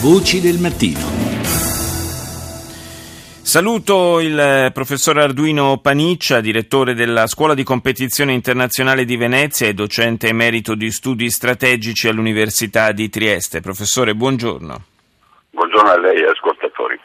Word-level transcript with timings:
Voci 0.00 0.40
del 0.40 0.60
mattino. 0.60 1.00
Saluto 3.42 4.20
il 4.20 4.70
professor 4.72 5.18
Arduino 5.18 5.78
Paniccia, 5.78 6.40
direttore 6.40 6.94
della 6.94 7.26
Scuola 7.26 7.54
di 7.54 7.64
Competizione 7.64 8.32
Internazionale 8.32 9.04
di 9.04 9.16
Venezia 9.16 9.66
e 9.66 9.74
docente 9.74 10.28
emerito 10.28 10.76
di 10.76 10.92
studi 10.92 11.28
strategici 11.30 12.06
all'Università 12.06 12.92
di 12.92 13.08
Trieste. 13.08 13.60
Professore, 13.60 14.14
buongiorno. 14.14 14.84
Buongiorno 15.50 15.90
a 15.90 15.98
lei 15.98 16.22
e 16.22 16.28
ascoltatori. 16.78 17.00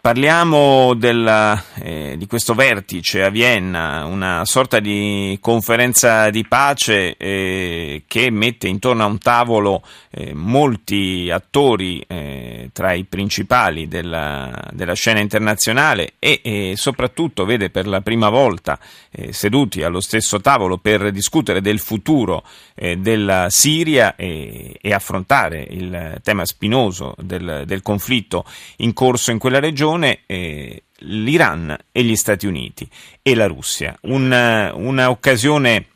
Parliamo 0.00 0.94
della, 0.94 1.60
eh, 1.74 2.14
di 2.16 2.26
questo 2.26 2.54
vertice 2.54 3.24
a 3.24 3.30
Vienna, 3.30 4.04
una 4.04 4.44
sorta 4.44 4.78
di 4.78 5.36
conferenza 5.40 6.30
di 6.30 6.46
pace 6.46 7.16
eh, 7.16 8.04
che 8.06 8.30
mette 8.30 8.68
intorno 8.68 9.02
a 9.02 9.06
un 9.06 9.18
tavolo 9.18 9.82
eh, 10.10 10.32
molti 10.34 11.28
attori 11.30 12.02
eh, 12.06 12.70
tra 12.72 12.92
i 12.92 13.04
principali 13.04 13.88
della, 13.88 14.68
della 14.70 14.94
scena 14.94 15.18
internazionale 15.18 16.14
e 16.20 16.74
soprattutto 16.76 17.44
vede 17.44 17.68
per 17.68 17.86
la 17.88 18.00
prima 18.00 18.28
volta 18.28 18.78
eh, 19.10 19.32
seduti 19.32 19.82
allo 19.82 20.00
stesso 20.00 20.40
tavolo 20.40 20.78
per 20.78 21.10
discutere 21.10 21.60
del 21.60 21.80
futuro 21.80 22.44
eh, 22.74 22.96
della 22.96 23.48
Siria 23.50 24.14
e, 24.14 24.78
e, 24.80 24.92
affrontare 24.92 25.66
il 25.70 26.20
tema 26.22 26.46
spinoso 26.46 27.14
del, 27.18 27.64
del 27.66 27.82
conflitto 27.82 28.44
in 28.76 28.92
corso 28.92 29.07
in 29.30 29.38
quella 29.38 29.60
regione 29.60 30.20
eh, 30.26 30.82
l'Iran 30.98 31.76
e 31.92 32.02
gli 32.02 32.16
Stati 32.16 32.46
Uniti 32.46 32.88
e 33.22 33.34
la 33.34 33.46
Russia. 33.46 33.96
Un, 34.02 34.70
un'occasione 34.74 35.86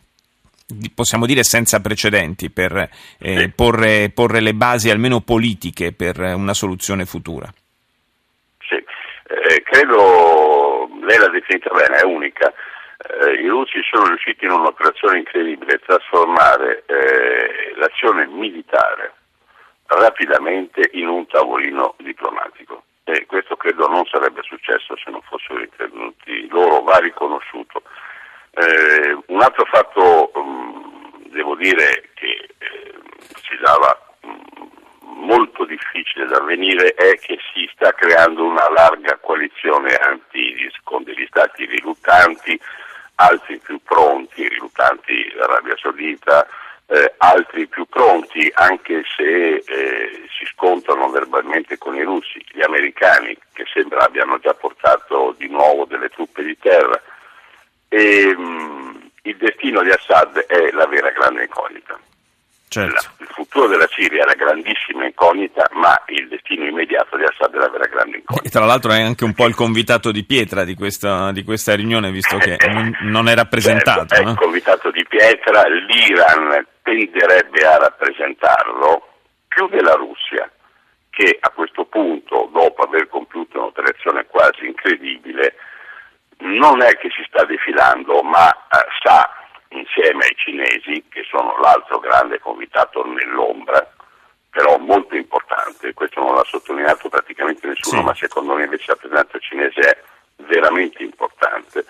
possiamo 0.95 1.27
dire 1.27 1.43
senza 1.43 1.81
precedenti 1.81 2.51
per 2.51 2.89
eh, 3.19 3.51
porre, 3.55 4.11
porre, 4.15 4.41
le 4.41 4.55
basi 4.55 4.91
almeno 4.91 5.21
politiche 5.21 5.93
per 5.93 6.19
una 6.19 6.55
soluzione 6.55 7.05
futura. 7.05 7.53
Sì, 8.67 8.77
eh, 8.77 9.63
credo, 9.63 10.89
lei 11.03 11.19
l'ha 11.19 11.29
definita 11.29 11.71
bene, 11.75 11.97
è 11.97 12.05
unica. 12.05 12.53
Eh, 12.97 13.43
I 13.43 13.49
russi 13.49 13.81
sono 13.91 14.07
riusciti 14.07 14.45
in 14.45 14.53
un'operazione 14.53 15.19
incredibile 15.19 15.75
a 15.75 15.81
trasformare 15.85 16.85
eh, 16.87 17.75
l'azione 17.77 18.27
militare 18.27 19.13
rapidamente 19.89 20.89
in 20.93 21.09
un 21.09 21.27
tavolino 21.27 21.97
diplomatico 21.99 22.85
e 23.05 23.27
questo 23.27 23.57
credo 23.57 23.89
non 23.89 24.05
sarebbe 24.07 24.43
successo 24.43 24.97
se 24.97 25.11
non 25.11 25.21
fossero 25.23 25.61
intervenuti 25.61 26.47
loro, 26.49 26.83
va 26.83 26.99
riconosciuto. 26.99 27.83
Eh, 28.53 29.19
un 29.27 29.41
altro 29.41 29.65
fatto, 29.65 30.31
um, 30.35 31.29
devo 31.31 31.57
dire, 31.57 32.11
che 32.15 32.49
eh, 32.59 32.95
si 33.43 33.57
dava 33.61 33.99
um, 34.21 34.71
molto 35.25 35.65
difficile 35.65 36.27
da 36.27 36.37
avvenire 36.37 36.95
è 36.95 37.19
che 37.19 37.39
si 37.53 37.69
sta 37.75 37.93
creando 37.93 38.45
una 38.45 38.69
larga 38.71 39.19
coalizione 39.21 39.95
anti, 39.95 40.71
con 40.85 41.03
degli 41.03 41.27
stati 41.29 41.65
riluttanti, 41.65 42.61
altri 43.17 43.59
più 43.59 43.81
pronti, 43.83 44.47
riluttanti 44.49 45.33
l'Arabia 45.35 45.77
Saudita, 45.77 46.47
eh, 46.93 47.15
altri 47.17 47.67
più 47.69 47.87
pronti, 47.87 48.51
anche 48.55 49.03
se 49.17 49.55
eh, 49.55 50.29
si 50.39 50.45
scontrano 50.53 51.09
verbalmente 51.09 51.79
con 51.79 51.95
i 51.95 52.03
russi, 52.03 52.45
gli 52.53 52.63
americani 52.63 53.35
che 53.55 53.65
sembra 53.73 54.05
abbiano 54.05 54.39
già 54.41 54.53
portato 54.53 55.35
di 55.39 55.49
nuovo 55.49 55.87
delle 55.87 56.11
truppe 56.11 56.43
di 56.43 56.57
terra. 56.59 57.01
E, 57.89 58.35
mh, 58.37 58.43
mm, 58.43 58.97
il 59.23 59.37
destino 59.39 59.83
di 59.83 59.91
Assad 59.91 60.39
è 60.41 60.71
la 60.73 60.87
vera 60.87 61.11
grande 61.11 61.45
incognita. 61.45 61.99
Certo. 62.69 63.11
il 63.19 63.29
futuro 63.31 63.67
della 63.67 63.87
Siria 63.91 64.23
è 64.23 64.27
la 64.27 64.33
grandissima 64.33 65.05
incognita, 65.05 65.69
ma 65.73 65.95
il 66.07 66.27
destino 66.29 66.65
immediato 66.65 67.19
di 67.19 67.25
Assad 67.25 67.55
è 67.55 67.59
la 67.59 67.69
vera 67.69 67.87
grande 67.87 68.17
incognita. 68.17 68.47
E 68.47 68.51
tra 68.51 68.65
l'altro 68.65 68.93
è 68.93 69.01
anche 69.03 69.25
un 69.25 69.35
po' 69.35 69.47
il 69.47 69.55
convitato 69.55 70.11
di 70.11 70.25
pietra 70.25 70.65
di 70.65 70.75
questa, 70.75 71.33
di 71.33 71.45
questa 71.45 71.75
riunione, 71.75 72.11
visto 72.11 72.39
che 72.39 72.57
non, 72.69 72.97
non 73.03 73.29
è 73.29 73.35
rappresentato. 73.35 74.07
Certo, 74.07 74.23
no? 74.23 74.29
È 74.29 74.33
il 74.33 74.39
convitato 74.39 74.91
di 74.91 75.05
pietra, 75.07 75.65
l'Iran 75.69 76.67
tenderebbe 76.93 77.67
a 77.67 77.79
rappresentarlo 77.79 79.09
più 79.49 79.67
della 79.69 79.95
Russia, 79.95 80.51
che 81.11 81.39
a 81.41 81.51
questo 81.51 81.85
punto, 81.85 82.49
dopo 82.53 82.83
aver 82.83 83.09
compiuto 83.09 83.59
un'operazione 83.59 84.27
quasi 84.27 84.67
incredibile, 84.67 85.55
non 86.39 86.83
è 86.83 86.97
che 86.97 87.11
si 87.11 87.23
sta 87.27 87.45
defilando, 87.45 88.23
ma 88.23 88.51
eh, 88.51 88.87
sa 89.03 89.31
insieme 89.69 90.25
ai 90.25 90.37
cinesi, 90.37 91.05
che 91.09 91.25
sono 91.29 91.57
l'altro 91.61 91.99
grande 91.99 92.39
convitato 92.39 93.05
nell'ombra, 93.07 93.91
però 94.51 94.77
molto 94.79 95.17
importante, 95.17 95.95
questo 95.95 96.21
non 96.21 96.35
l'ha 96.35 96.45
sottolineato 96.45 97.09
praticamente 97.09 97.69
nessuno, 97.69 98.01
sì. 98.01 98.05
ma 98.05 98.15
secondo 98.15 98.55
me 98.55 98.65
invece 98.65 98.85
la 98.89 98.97
presenza 98.97 99.39
cinese 99.39 99.81
è 99.81 99.99
veramente 100.37 101.03
importante, 101.03 101.85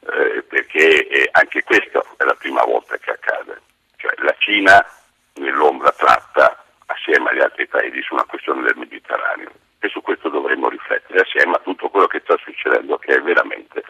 eh, 0.00 0.42
perché 0.42 1.08
eh, 1.08 1.28
anche 1.32 1.62
questa 1.62 2.02
è 2.16 2.24
la 2.24 2.34
prima 2.34 2.62
volta 2.62 2.96
che 2.96 3.10
accade. 3.10 3.23
Cina 4.64 4.86
nell'ombra 5.34 5.90
tratta 5.90 6.64
assieme 6.86 7.30
agli 7.30 7.40
altri 7.40 7.66
paesi 7.66 8.00
su 8.00 8.14
una 8.14 8.24
questione 8.24 8.62
del 8.62 8.76
Mediterraneo 8.76 9.50
e 9.78 9.88
su 9.88 10.00
questo 10.00 10.30
dovremmo 10.30 10.70
riflettere 10.70 11.20
assieme 11.20 11.56
a 11.56 11.60
tutto 11.62 11.90
quello 11.90 12.06
che 12.06 12.22
sta 12.24 12.34
succedendo 12.42 12.96
che 12.96 13.14
è 13.16 13.20
veramente 13.20 13.82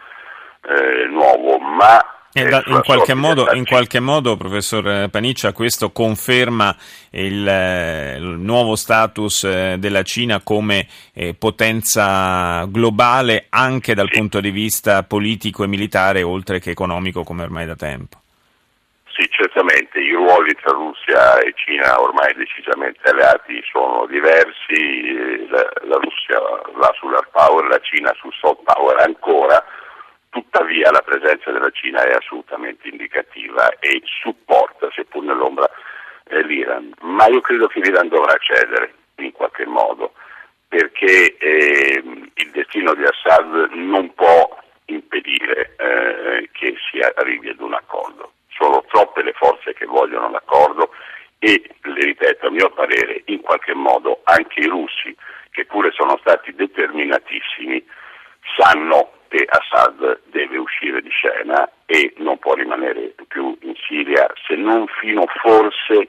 eh, 0.64 1.06
nuovo, 1.06 1.58
ma 1.58 2.04
in, 2.36 2.80
qualche 2.84 3.14
modo, 3.14 3.52
in, 3.52 3.64
qualche 3.64 4.00
modo, 4.00 4.36
professor 4.36 5.08
Paniccia, 5.08 5.52
questo 5.52 5.92
conferma 5.92 6.74
il, 7.10 7.46
eh, 7.46 8.16
il 8.16 8.24
nuovo 8.24 8.74
status 8.74 9.44
eh, 9.44 9.76
della 9.78 10.02
Cina 10.02 10.40
come 10.42 10.88
eh, 11.12 11.34
potenza 11.34 12.64
globale 12.66 13.46
anche 13.50 13.94
dal 13.94 14.08
sì. 14.10 14.18
punto 14.18 14.40
di 14.40 14.50
vista 14.50 15.04
politico 15.04 15.62
e 15.62 15.68
militare, 15.68 16.24
oltre 16.24 16.58
che 16.58 16.70
economico, 16.70 17.22
come 17.22 17.44
ormai 17.44 17.66
da 17.66 17.76
tempo. 17.76 18.22
Sì, 19.16 19.28
certamente 19.30 20.00
ruoli 20.24 20.54
tra 20.54 20.72
Russia 20.72 21.38
e 21.40 21.52
Cina 21.54 22.00
ormai 22.00 22.32
decisamente 22.34 23.10
alleati 23.10 23.62
sono 23.70 24.06
diversi, 24.06 25.46
la, 25.48 25.68
la 25.82 25.96
Russia 25.96 26.40
va 26.76 26.90
sull'hard 26.98 27.28
power, 27.30 27.68
la 27.68 27.80
Cina 27.80 28.10
sul 28.18 28.32
soft 28.32 28.62
power 28.64 29.00
ancora 29.00 29.62
tuttavia 30.30 30.90
la 30.90 31.02
presenza 31.02 31.52
della 31.52 31.70
Cina 31.70 32.02
è 32.02 32.14
assolutamente 32.14 32.88
indicativa 32.88 33.68
e 33.78 34.00
supporta, 34.22 34.88
seppur 34.92 35.22
nell'ombra, 35.22 35.68
eh, 36.24 36.42
l'Iran. 36.42 36.92
Ma 37.02 37.26
io 37.28 37.40
credo 37.40 37.66
che 37.68 37.80
l'Iran 37.80 38.08
dovrà 38.08 38.34
cedere 38.38 38.94
in 39.16 39.30
qualche 39.30 39.66
modo, 39.66 40.14
perché 40.66 41.36
eh, 41.36 42.02
il 42.34 42.50
destino 42.50 42.94
di 42.94 43.04
Assad 43.04 43.70
non 43.74 44.12
può 44.14 44.58
impedire 44.86 45.74
eh, 45.76 46.48
che 46.50 46.74
si 46.90 46.98
arrivi 46.98 47.50
ad 47.50 47.60
un 47.60 47.74
accordo. 47.74 48.23
Troppe 49.14 49.22
le 49.22 49.32
forze 49.34 49.74
che 49.74 49.86
vogliono 49.86 50.28
l'accordo 50.28 50.90
e, 51.38 51.62
le 51.82 52.04
ripeto, 52.04 52.48
a 52.48 52.50
mio 52.50 52.68
parere, 52.70 53.22
in 53.26 53.40
qualche 53.42 53.72
modo 53.72 54.20
anche 54.24 54.58
i 54.58 54.66
russi, 54.66 55.14
che 55.52 55.64
pure 55.66 55.92
sono 55.92 56.18
stati 56.20 56.52
determinatissimi, 56.52 57.84
sanno 58.56 59.12
che 59.28 59.46
Assad 59.48 60.22
deve 60.26 60.56
uscire 60.58 61.00
di 61.00 61.10
scena 61.10 61.70
e 61.86 62.12
non 62.16 62.38
può 62.38 62.54
rimanere 62.54 63.14
più 63.28 63.56
in 63.62 63.74
Siria 63.86 64.26
se 64.46 64.56
non 64.56 64.86
fino 65.00 65.24
forse 65.40 66.08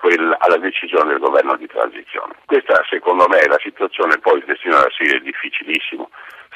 quel, 0.00 0.36
alla 0.38 0.58
decisione 0.58 1.12
del 1.12 1.18
governo 1.18 1.56
di 1.56 1.66
transizione. 1.66 2.34
Questa 2.44 2.84
secondo 2.90 3.26
me 3.28 3.38
è 3.38 3.46
la 3.46 3.60
situazione, 3.62 4.18
poi 4.18 4.38
il 4.38 4.44
destino 4.44 4.76
della 4.76 4.90
Siria 4.90 5.16
è 5.16 5.20
difficilissimo, 5.20 6.10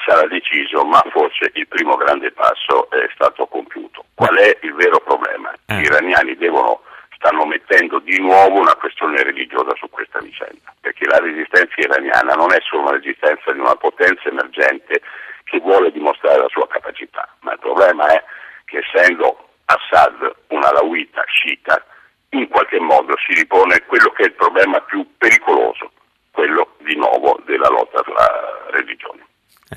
sarà 0.05 0.27
deciso, 0.27 0.83
ma 0.83 1.01
forse 1.09 1.49
il 1.53 1.67
primo 1.67 1.95
grande 1.95 2.31
passo 2.31 2.89
è 2.91 3.09
stato 3.13 3.47
compiuto. 3.47 4.06
Qual 4.17 4.35
è 4.35 4.57
il 4.63 4.73
vero 4.73 4.99
problema? 5.01 5.53
Gli 5.67 5.73
eh. 5.73 5.81
iraniani 5.81 6.35
devono, 6.37 6.81
stanno 7.17 7.45
mettendo 7.45 7.99
di 7.99 8.19
nuovo 8.19 8.59
una 8.59 8.73
questione 8.73 9.21
religiosa 9.21 9.75
su 9.75 9.87
questa 9.91 10.17
vicenda, 10.17 10.73
perché 10.81 11.05
la 11.05 11.19
resistenza 11.19 11.75
iraniana 11.77 12.33
non 12.33 12.51
è 12.51 12.57
solo 12.67 12.81
una 12.81 12.97
resistenza 12.97 13.51
di 13.51 13.59
una 13.59 13.75
potenza 13.75 14.27
emergente 14.27 15.03
che 15.43 15.59
vuole 15.59 15.91
dimostrare 15.91 16.39
la 16.39 16.47
sua 16.47 16.67
capacità, 16.67 17.29
ma 17.41 17.51
il 17.51 17.59
problema 17.59 18.07
è 18.07 18.23
che 18.65 18.79
essendo 18.79 19.49
Assad 19.65 20.35
una 20.47 20.71
lauita 20.71 21.23
sciita, 21.27 21.85
in 22.29 22.47
qualche 22.47 22.79
modo 22.79 23.13
si 23.23 23.35
ripone 23.35 23.83
quello 23.85 24.09
che 24.13 24.23
è 24.23 24.25
il 24.25 24.33
problema 24.33 24.81
più 24.81 25.05
pericoloso, 25.15 25.91
quello 26.31 26.73
di 26.79 26.95
nuovo 26.95 27.39
della 27.45 27.69
lotta 27.69 28.01
tra 28.01 28.67
religioni. 28.71 29.23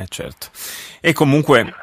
Eh 0.01 0.07
certo. 0.09 0.49
E 1.03 1.13
comunque 1.13 1.75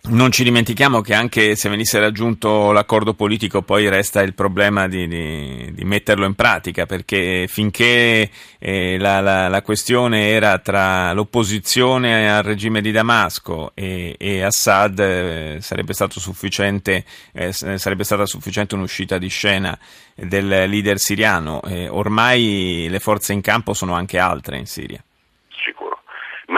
non 0.00 0.30
ci 0.30 0.44
dimentichiamo 0.44 1.00
che 1.00 1.12
anche 1.12 1.54
se 1.56 1.68
venisse 1.68 1.98
raggiunto 1.98 2.72
l'accordo 2.72 3.14
politico 3.14 3.62
poi 3.62 3.88
resta 3.88 4.22
il 4.22 4.32
problema 4.32 4.88
di, 4.88 5.06
di, 5.06 5.72
di 5.74 5.84
metterlo 5.84 6.24
in 6.24 6.34
pratica 6.34 6.86
perché 6.86 7.46
finché 7.48 8.30
eh, 8.58 8.96
la, 8.98 9.20
la, 9.20 9.48
la, 9.48 9.62
questione 9.62 10.28
era 10.28 10.58
tra 10.58 11.12
l'opposizione 11.12 12.30
al 12.30 12.42
regime 12.42 12.80
di 12.80 12.90
Damasco 12.90 13.72
e, 13.74 14.14
e 14.18 14.42
Assad 14.42 14.98
eh, 14.98 15.58
sarebbe, 15.60 15.92
sufficiente, 15.92 17.04
eh, 17.32 17.52
sarebbe 17.52 18.04
stata 18.04 18.24
sufficiente 18.24 18.76
un'uscita 18.76 19.18
di 19.18 19.28
scena 19.28 19.78
del 20.14 20.46
leader 20.46 20.98
siriano. 20.98 21.60
Ormai 21.90 22.86
le 22.88 22.98
forze 22.98 23.32
in 23.32 23.40
campo 23.40 23.74
sono 23.74 23.94
anche 23.94 24.18
altre 24.18 24.58
in 24.58 24.66
Siria 24.66 25.02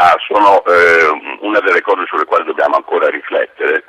ma 0.00 0.16
sono 0.26 0.64
eh, 0.64 1.36
una 1.40 1.60
delle 1.60 1.82
cose 1.82 2.06
sulle 2.06 2.24
quali 2.24 2.46
dobbiamo 2.46 2.76
ancora 2.76 3.10
riflettere 3.10 3.84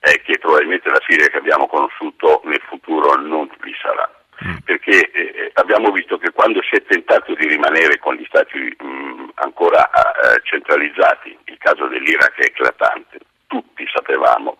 è 0.00 0.20
che 0.22 0.36
probabilmente 0.38 0.90
la 0.90 1.00
Siria 1.06 1.28
che 1.28 1.38
abbiamo 1.38 1.68
conosciuto 1.68 2.42
nel 2.44 2.60
futuro 2.68 3.14
non 3.14 3.48
vi 3.60 3.72
sarà. 3.80 4.10
Mm. 4.44 4.56
Perché 4.64 5.10
eh, 5.12 5.50
abbiamo 5.54 5.92
visto 5.92 6.18
che 6.18 6.32
quando 6.32 6.60
si 6.68 6.74
è 6.74 6.82
tentato 6.82 7.34
di 7.34 7.46
rimanere 7.46 8.00
con 8.00 8.14
gli 8.16 8.24
stati 8.26 8.58
mh, 8.58 8.84
mm, 8.84 9.28
ancora 9.34 9.88
eh, 9.88 10.40
centralizzati, 10.42 11.38
il 11.44 11.58
caso 11.58 11.86
dell'Iraq 11.86 12.34
è 12.34 12.44
eclatante, 12.46 13.18
tutti 13.46 13.86
sapevamo, 13.94 14.58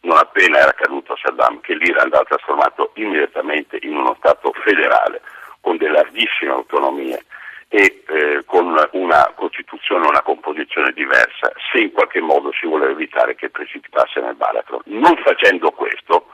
non 0.00 0.18
appena 0.18 0.58
era 0.58 0.72
caduto 0.72 1.16
Saddam, 1.16 1.60
che 1.60 1.74
l'Iran 1.76 2.06
andava 2.06 2.24
trasformato 2.24 2.90
immediatamente 2.96 3.78
in 3.82 3.96
uno 3.96 4.16
Stato 4.18 4.52
federale 4.64 5.22
con 5.60 5.76
delle 5.76 5.92
larghissime 5.92 6.50
autonomie 6.50 7.23
e 7.74 8.04
eh, 8.06 8.44
con 8.46 8.72
una 8.92 9.32
costituzione, 9.34 10.06
una 10.06 10.22
composizione 10.22 10.92
diversa, 10.92 11.50
se 11.72 11.80
in 11.80 11.90
qualche 11.90 12.20
modo 12.20 12.52
si 12.52 12.68
voleva 12.68 12.92
evitare 12.92 13.34
che 13.34 13.50
precipitasse 13.50 14.20
nel 14.20 14.36
baratro. 14.36 14.82
Non 14.84 15.16
facendo 15.16 15.72
questo, 15.72 16.30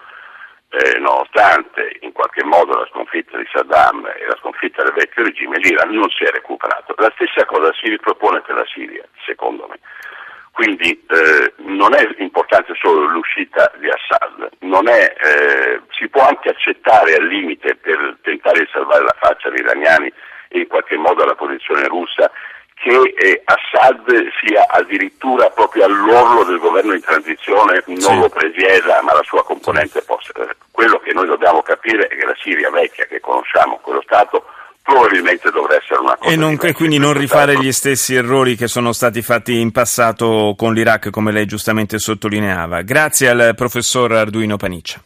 eh, 0.69 0.99
nonostante 0.99 1.97
in 2.01 2.13
qualche 2.13 2.45
modo 2.45 2.77
la 2.77 2.87
sconfitta 2.91 3.39
di 3.39 3.49
Saddam 3.51 4.05
e 4.05 4.27
la 4.27 4.37
sconfitta 4.39 4.83
del 4.83 4.93
vecchio 4.93 5.25
regime, 5.25 5.57
l'Iran 5.57 5.89
non 5.89 6.11
si 6.11 6.25
è 6.25 6.31
recuperato. 6.31 6.95
La 6.99 7.13
stessa 7.15 7.47
cosa 7.47 7.73
si 7.73 7.89
ripropone 7.89 8.43
per 8.43 8.57
la 8.57 8.67
Siria, 8.67 9.05
secondo 9.25 9.67
me. 9.67 9.79
Quindi 10.53 10.91
eh, 11.09 11.55
non 11.65 11.95
è 11.95 12.07
importante 12.19 12.75
solo 12.75 13.07
l'uscita 13.07 13.73
di 13.79 13.89
Assad, 13.89 14.51
è, 14.91 15.15
eh, 15.23 15.81
si 15.97 16.07
può 16.09 16.27
anche 16.27 16.51
accettare 16.51 17.15
al 17.15 17.27
limite 17.27 17.77
per 17.77 18.19
tentare 18.21 18.61
di 18.61 18.69
salvare 18.71 19.05
la 19.05 19.17
faccia 19.19 19.49
agli 19.49 19.61
iraniani 19.61 20.13
in 20.53 20.67
qualche 20.67 20.97
modo 20.97 21.23
alla 21.23 21.35
posizione 21.35 21.87
russa 21.87 22.31
che 22.83 23.15
eh, 23.15 23.43
Assad 23.45 24.11
sia 24.43 24.67
addirittura 24.69 25.51
proprio 25.51 25.85
all'orlo 25.85 26.45
del 26.45 26.59
governo 26.59 26.95
in 26.95 27.03
transizione, 27.03 27.83
non 27.87 27.99
sì. 27.99 28.19
lo 28.19 28.29
presieda, 28.31 29.03
ma 29.03 29.13
la 29.13 29.23
sua 29.23 29.45
componente 29.45 30.01
possa. 30.03 30.33
Quello 30.71 30.99
che 30.99 31.13
noi 31.13 31.27
dobbiamo 31.27 31.61
capire 31.61 32.07
è 32.07 32.17
che 32.17 32.25
la 32.25 32.35
Siria 32.41 32.71
vecchia 32.71 33.05
che 33.05 33.21
conosciamo, 33.21 33.81
quello 33.83 34.01
Stato, 34.01 34.47
probabilmente 34.83 35.51
dovrà 35.51 35.77
essere 35.77 36.01
una 36.01 36.17
cosa. 36.17 36.31
E, 36.31 36.37
non, 36.37 36.59
e 36.59 36.73
quindi 36.73 36.99
non 36.99 37.13
rifare 37.13 37.59
gli 37.59 37.71
stessi 37.71 38.15
errori 38.15 38.57
che 38.57 38.67
sono 38.67 38.93
stati 38.93 39.21
fatti 39.21 39.61
in 39.61 39.73
passato 39.73 40.55
con 40.57 40.73
l'Iraq, 40.73 41.11
come 41.11 41.33
lei 41.33 41.45
giustamente 41.45 41.99
sottolineava. 41.99 42.81
Grazie 42.81 43.29
al 43.29 43.53
professor 43.55 44.11
Arduino 44.13 44.57
Paniccia. 44.57 44.99